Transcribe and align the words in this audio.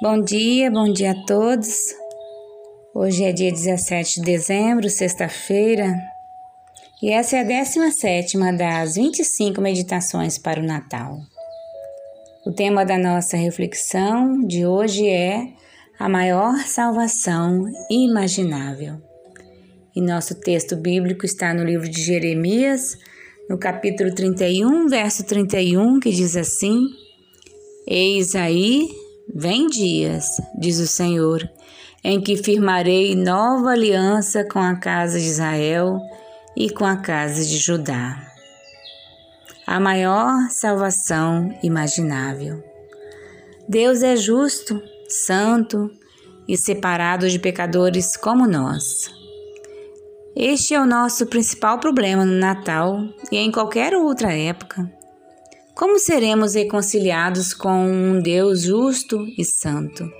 Bom 0.00 0.22
dia, 0.22 0.70
bom 0.70 0.92
dia 0.92 1.10
a 1.10 1.24
todos. 1.26 1.92
Hoje 2.94 3.24
é 3.24 3.32
dia 3.32 3.50
17 3.50 4.20
de 4.20 4.26
dezembro, 4.26 4.88
sexta-feira, 4.88 5.92
e 7.02 7.10
essa 7.10 7.36
é 7.36 7.40
a 7.40 7.42
17 7.42 8.38
das 8.56 8.94
25 8.94 9.60
meditações 9.60 10.38
para 10.38 10.60
o 10.60 10.64
Natal. 10.64 11.18
O 12.46 12.52
tema 12.52 12.84
da 12.84 12.96
nossa 12.96 13.36
reflexão 13.36 14.46
de 14.46 14.64
hoje 14.64 15.08
é 15.08 15.48
a 15.98 16.08
maior 16.08 16.56
salvação 16.58 17.64
imaginável. 17.90 19.02
E 19.96 20.00
nosso 20.00 20.36
texto 20.36 20.76
bíblico 20.76 21.26
está 21.26 21.52
no 21.52 21.64
livro 21.64 21.88
de 21.88 22.00
Jeremias, 22.00 22.96
no 23.50 23.58
capítulo 23.58 24.14
31, 24.14 24.86
verso 24.86 25.24
31, 25.24 25.98
que 25.98 26.12
diz 26.12 26.36
assim: 26.36 26.82
Eis 27.84 28.36
aí 28.36 28.88
Vem 29.34 29.66
dias, 29.66 30.40
diz 30.58 30.78
o 30.78 30.86
Senhor, 30.86 31.48
em 32.02 32.18
que 32.18 32.36
firmarei 32.36 33.14
nova 33.14 33.70
aliança 33.70 34.42
com 34.42 34.58
a 34.58 34.76
casa 34.76 35.20
de 35.20 35.26
Israel 35.26 36.00
e 36.56 36.70
com 36.70 36.86
a 36.86 36.96
casa 36.96 37.44
de 37.44 37.58
Judá. 37.58 38.26
A 39.66 39.78
maior 39.78 40.48
salvação 40.50 41.54
imaginável. 41.62 42.64
Deus 43.68 44.02
é 44.02 44.16
justo, 44.16 44.80
santo 45.08 45.90
e 46.48 46.56
separado 46.56 47.28
de 47.28 47.38
pecadores 47.38 48.16
como 48.16 48.46
nós. 48.46 49.10
Este 50.34 50.72
é 50.72 50.80
o 50.80 50.86
nosso 50.86 51.26
principal 51.26 51.78
problema 51.78 52.24
no 52.24 52.32
Natal 52.38 52.98
e 53.30 53.36
em 53.36 53.52
qualquer 53.52 53.94
outra 53.94 54.32
época. 54.32 54.97
Como 55.78 55.96
seremos 55.96 56.54
reconciliados 56.54 57.54
com 57.54 57.86
um 57.88 58.20
Deus 58.20 58.62
justo 58.62 59.24
e 59.38 59.44
santo? 59.44 60.10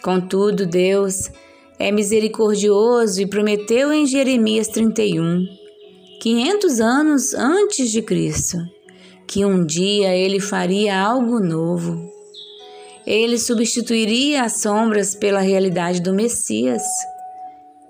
Contudo, 0.00 0.64
Deus 0.64 1.28
é 1.76 1.90
misericordioso 1.90 3.20
e 3.20 3.26
prometeu 3.26 3.92
em 3.92 4.06
Jeremias 4.06 4.68
31, 4.68 5.44
500 6.20 6.80
anos 6.80 7.34
antes 7.34 7.90
de 7.90 8.00
Cristo, 8.00 8.58
que 9.26 9.44
um 9.44 9.66
dia 9.66 10.14
ele 10.14 10.38
faria 10.38 10.96
algo 10.96 11.40
novo. 11.40 12.08
Ele 13.04 13.38
substituiria 13.38 14.44
as 14.44 14.60
sombras 14.60 15.16
pela 15.16 15.40
realidade 15.40 16.00
do 16.00 16.14
Messias 16.14 16.82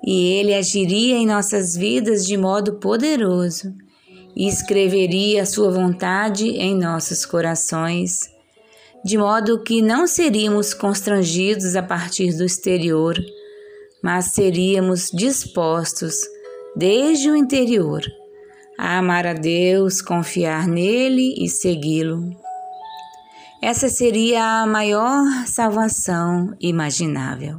e 0.03 0.33
ele 0.39 0.55
agiria 0.55 1.19
em 1.19 1.27
nossas 1.27 1.77
vidas 1.77 2.25
de 2.25 2.39
modo 2.39 2.77
poderoso 2.77 3.71
e 4.39 4.47
escreveria 4.47 5.43
a 5.43 5.47
sua 5.47 5.69
vontade 5.69 6.47
em 6.47 6.79
nossos 6.79 7.27
corações, 7.27 8.21
de 9.05 9.19
modo 9.19 9.65
que 9.65 9.83
não 9.83 10.07
seríamos 10.07 10.73
constrangidos 10.73 11.75
a 11.75 11.83
partir 11.83 12.37
do 12.37 12.45
exterior, 12.45 13.19
mas 14.01 14.27
seríamos 14.27 15.11
dispostos, 15.13 16.15
desde 16.77 17.29
o 17.29 17.35
interior, 17.35 18.01
a 18.79 18.99
amar 18.99 19.27
a 19.27 19.33
Deus, 19.33 20.01
confiar 20.01 20.69
nele 20.69 21.35
e 21.37 21.49
segui-lo. 21.49 22.31
Essa 23.61 23.89
seria 23.89 24.63
a 24.63 24.67
maior 24.67 25.25
salvação 25.47 26.55
imaginável. 26.61 27.59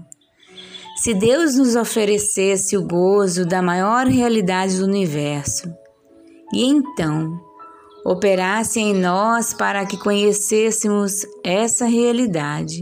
Se 0.96 1.14
Deus 1.14 1.56
nos 1.56 1.76
oferecesse 1.76 2.78
o 2.78 2.88
gozo 2.88 3.46
da 3.46 3.62
maior 3.62 4.08
realidade 4.08 4.78
do 4.78 4.86
universo, 4.86 5.70
e 6.54 6.66
então 6.66 7.40
operasse 8.06 8.80
em 8.80 8.94
nós 8.94 9.54
para 9.54 9.86
que 9.86 9.98
conhecêssemos 9.98 11.26
essa 11.44 11.86
realidade 11.86 12.82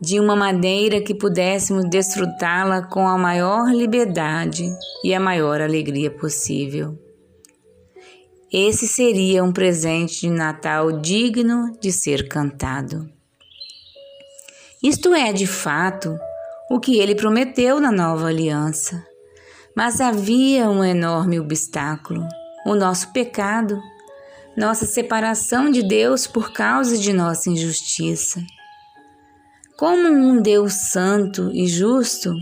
de 0.00 0.18
uma 0.18 0.34
maneira 0.34 1.00
que 1.00 1.14
pudéssemos 1.14 1.88
desfrutá-la 1.88 2.82
com 2.82 3.06
a 3.06 3.16
maior 3.16 3.72
liberdade 3.72 4.68
e 5.04 5.14
a 5.14 5.20
maior 5.20 5.60
alegria 5.60 6.10
possível. 6.10 6.98
Esse 8.52 8.86
seria 8.88 9.44
um 9.44 9.52
presente 9.52 10.22
de 10.22 10.30
Natal 10.30 11.00
digno 11.00 11.72
de 11.80 11.92
ser 11.92 12.28
cantado. 12.28 13.08
Isto 14.82 15.14
é, 15.14 15.32
de 15.32 15.46
fato, 15.46 16.18
o 16.68 16.80
que 16.80 16.98
ele 16.98 17.14
prometeu 17.14 17.80
na 17.80 17.92
nova 17.92 18.26
aliança. 18.26 19.06
Mas 19.76 20.00
havia 20.00 20.68
um 20.68 20.84
enorme 20.84 21.40
obstáculo: 21.40 22.26
o 22.66 22.74
nosso 22.74 23.12
pecado, 23.12 23.80
nossa 24.56 24.84
separação 24.84 25.70
de 25.70 25.82
Deus 25.82 26.26
por 26.26 26.52
causa 26.52 26.98
de 26.98 27.12
nossa 27.12 27.48
injustiça. 27.48 28.42
Como 29.76 30.08
um 30.08 30.40
Deus 30.40 30.74
santo 30.74 31.50
e 31.52 31.66
justo 31.66 32.32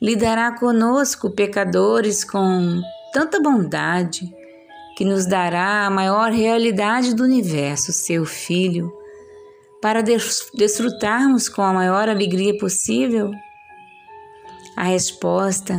lidará 0.00 0.52
conosco, 0.52 1.30
pecadores, 1.30 2.22
com 2.24 2.80
tanta 3.12 3.40
bondade, 3.40 4.30
que 4.96 5.04
nos 5.04 5.26
dará 5.26 5.86
a 5.86 5.90
maior 5.90 6.30
realidade 6.30 7.14
do 7.14 7.24
universo, 7.24 7.92
seu 7.92 8.24
Filho, 8.24 8.90
para 9.82 10.02
desfrutarmos 10.54 11.48
com 11.48 11.60
a 11.60 11.72
maior 11.72 12.08
alegria 12.08 12.56
possível? 12.56 13.30
A 14.76 14.84
resposta 14.84 15.76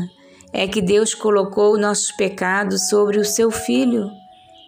é 0.58 0.68
que 0.68 0.82
Deus 0.82 1.14
colocou 1.14 1.78
nossos 1.78 2.12
pecados 2.14 2.90
sobre 2.90 3.20
o 3.20 3.24
seu 3.24 3.52
Filho 3.52 4.10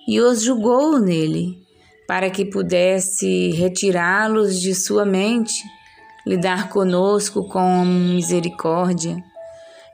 e 0.08 0.22
os 0.22 0.44
julgou 0.44 1.00
nele, 1.00 1.64
para 2.08 2.30
que 2.30 2.46
pudesse 2.46 3.50
retirá-los 3.54 4.62
de 4.62 4.76
sua 4.76 5.04
mente, 5.04 5.64
lidar 6.28 6.70
conosco 6.70 7.48
com 7.48 7.84
misericórdia 7.84 9.18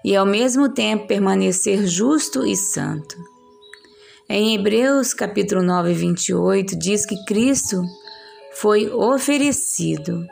e 0.04 0.14
ao 0.14 0.26
mesmo 0.26 0.68
tempo 0.68 1.08
permanecer 1.08 1.88
justo 1.88 2.46
e 2.46 2.58
santo. 2.58 3.16
Em 4.28 4.54
Hebreus 4.54 5.14
capítulo 5.14 5.64
9, 5.64 5.94
28 5.94 6.78
diz 6.78 7.06
que 7.06 7.24
Cristo 7.24 7.82
foi 8.56 8.90
oferecido 8.90 10.26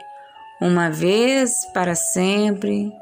uma 0.60 0.90
vez 0.90 1.52
para 1.72 1.94
sempre 1.94 2.92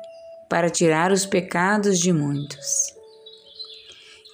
para 0.53 0.69
tirar 0.69 1.11
os 1.11 1.25
pecados 1.25 1.99
de 1.99 2.13
muitos. 2.13 2.69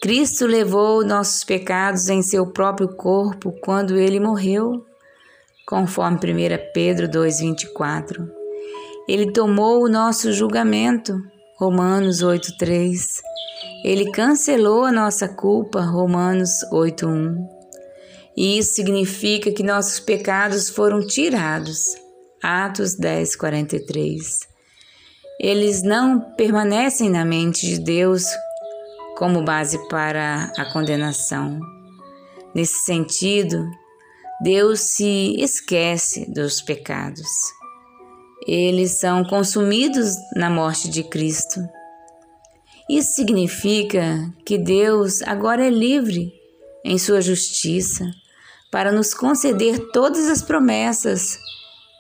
Cristo 0.03 0.49
levou 0.49 1.07
nossos 1.07 1.45
pecados 1.45 2.09
em 2.09 2.23
seu 2.23 2.45
próprio 2.51 2.89
corpo 2.89 3.53
quando 3.63 3.97
ele 3.97 4.19
morreu, 4.19 4.85
conforme 5.65 6.17
1 6.17 6.73
Pedro 6.75 7.07
2,24. 7.09 8.29
Ele 9.09 9.31
tomou 9.31 9.85
o 9.85 9.89
nosso 9.89 10.33
julgamento, 10.33 11.15
Romanos 11.57 12.21
8,3. 12.21 13.21
Ele 13.85 14.11
cancelou 14.11 14.85
a 14.85 14.91
nossa 14.91 15.29
culpa, 15.29 15.83
Romanos 15.83 16.51
8,1. 16.73 17.37
E 18.37 18.59
isso 18.59 18.75
significa 18.75 19.53
que 19.53 19.63
nossos 19.63 20.01
pecados 20.01 20.69
foram 20.69 20.99
tirados, 20.99 21.95
Atos 22.43 22.97
10, 22.97 23.37
43 23.37 24.58
eles 25.41 25.83
não 25.83 26.21
permanecem 26.35 27.09
na 27.09 27.25
mente 27.25 27.67
de 27.67 27.79
Deus 27.79 28.25
como 29.17 29.45
base 29.45 29.79
para 29.89 30.53
a 30.57 30.65
condenação. 30.73 31.61
Nesse 32.55 32.85
sentido, 32.85 33.65
Deus 34.43 34.81
se 34.81 35.37
esquece 35.39 36.29
dos 36.33 36.61
pecados. 36.61 37.29
Eles 38.47 38.99
são 38.99 39.25
consumidos 39.25 40.15
na 40.35 40.49
morte 40.49 40.89
de 40.89 41.05
Cristo. 41.05 41.61
Isso 42.89 43.15
significa 43.15 44.33
que 44.45 44.57
Deus 44.57 45.23
agora 45.23 45.67
é 45.67 45.71
livre 45.71 46.33
em 46.85 46.99
sua 46.99 47.21
justiça 47.21 48.11
para 48.71 48.91
nos 48.91 49.13
conceder 49.13 49.91
todas 49.93 50.29
as 50.29 50.43
promessas 50.43 51.39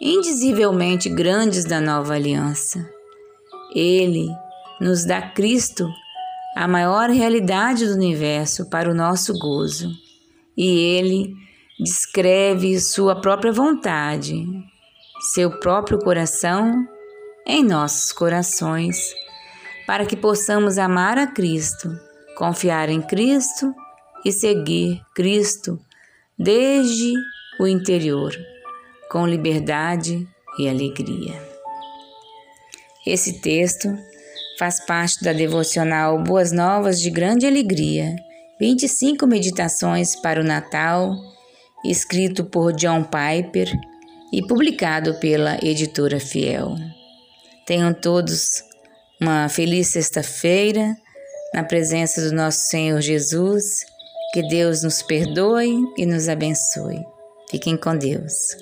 indizivelmente 0.00 1.08
grandes 1.08 1.64
da 1.64 1.80
nova 1.80 2.14
aliança. 2.14 2.97
Ele 3.74 4.28
nos 4.80 5.04
dá 5.04 5.20
Cristo, 5.20 5.88
a 6.56 6.66
maior 6.66 7.10
realidade 7.10 7.86
do 7.86 7.94
universo, 7.94 8.68
para 8.68 8.90
o 8.90 8.94
nosso 8.94 9.32
gozo. 9.38 9.90
E 10.56 10.66
ele 10.66 11.32
descreve 11.78 12.80
sua 12.80 13.20
própria 13.20 13.52
vontade, 13.52 14.44
seu 15.32 15.58
próprio 15.58 15.98
coração 15.98 16.86
em 17.46 17.64
nossos 17.64 18.12
corações, 18.12 19.14
para 19.86 20.04
que 20.04 20.16
possamos 20.16 20.76
amar 20.76 21.16
a 21.16 21.26
Cristo, 21.26 21.88
confiar 22.36 22.88
em 22.88 23.00
Cristo 23.00 23.72
e 24.24 24.32
seguir 24.32 25.00
Cristo 25.14 25.78
desde 26.38 27.14
o 27.58 27.66
interior, 27.66 28.32
com 29.10 29.26
liberdade 29.26 30.28
e 30.58 30.68
alegria. 30.68 31.47
Esse 33.08 33.40
texto 33.40 33.88
faz 34.58 34.84
parte 34.84 35.24
da 35.24 35.32
devocional 35.32 36.22
Boas 36.22 36.52
Novas 36.52 37.00
de 37.00 37.08
Grande 37.08 37.46
Alegria, 37.46 38.14
25 38.60 39.26
meditações 39.26 40.14
para 40.14 40.42
o 40.42 40.44
Natal, 40.44 41.16
escrito 41.82 42.44
por 42.44 42.74
John 42.74 43.02
Piper 43.04 43.72
e 44.30 44.46
publicado 44.46 45.14
pela 45.14 45.56
editora 45.62 46.20
Fiel. 46.20 46.74
Tenham 47.64 47.94
todos 47.94 48.62
uma 49.18 49.48
feliz 49.48 49.88
sexta-feira 49.88 50.94
na 51.54 51.64
presença 51.64 52.20
do 52.20 52.36
nosso 52.36 52.66
Senhor 52.66 53.00
Jesus. 53.00 53.86
Que 54.34 54.46
Deus 54.46 54.82
nos 54.82 55.00
perdoe 55.00 55.78
e 55.96 56.04
nos 56.04 56.28
abençoe. 56.28 57.02
Fiquem 57.50 57.74
com 57.74 57.96
Deus. 57.96 58.54